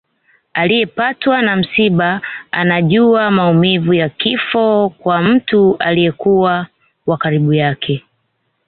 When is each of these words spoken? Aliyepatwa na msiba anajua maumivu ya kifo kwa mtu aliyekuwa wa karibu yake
Aliyepatwa 0.53 1.41
na 1.41 1.55
msiba 1.55 2.21
anajua 2.51 3.31
maumivu 3.31 3.93
ya 3.93 4.09
kifo 4.09 4.89
kwa 4.97 5.21
mtu 5.21 5.77
aliyekuwa 5.79 6.67
wa 7.05 7.17
karibu 7.17 7.53
yake 7.53 8.03